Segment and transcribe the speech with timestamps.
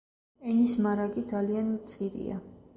[0.51, 2.43] ენის მარაგი ძალიან მწირია.